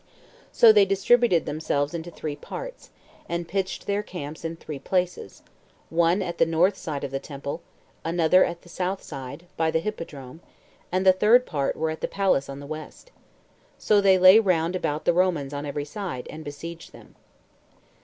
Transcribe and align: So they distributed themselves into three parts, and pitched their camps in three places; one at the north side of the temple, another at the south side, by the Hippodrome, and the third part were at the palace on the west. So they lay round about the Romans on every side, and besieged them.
So 0.51 0.71
they 0.71 0.83
distributed 0.83 1.45
themselves 1.45 1.93
into 1.93 2.09
three 2.09 2.35
parts, 2.35 2.89
and 3.29 3.47
pitched 3.47 3.85
their 3.85 4.01
camps 4.01 4.43
in 4.43 4.55
three 4.55 4.79
places; 4.79 5.43
one 5.91 6.23
at 6.23 6.39
the 6.39 6.45
north 6.47 6.75
side 6.75 7.03
of 7.03 7.11
the 7.11 7.19
temple, 7.19 7.61
another 8.03 8.43
at 8.43 8.63
the 8.63 8.67
south 8.67 9.03
side, 9.03 9.45
by 9.57 9.69
the 9.69 9.77
Hippodrome, 9.77 10.41
and 10.91 11.05
the 11.05 11.13
third 11.13 11.45
part 11.45 11.75
were 11.77 11.91
at 11.91 12.01
the 12.01 12.07
palace 12.07 12.49
on 12.49 12.59
the 12.59 12.65
west. 12.65 13.11
So 13.77 14.01
they 14.01 14.17
lay 14.17 14.39
round 14.39 14.75
about 14.75 15.05
the 15.05 15.13
Romans 15.13 15.53
on 15.53 15.67
every 15.67 15.85
side, 15.85 16.25
and 16.31 16.43
besieged 16.43 16.93
them. 16.93 17.13